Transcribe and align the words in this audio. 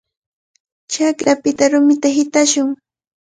Chakrapita 0.95 1.63
rumita 1.73 2.09
hitashun. 2.15 2.67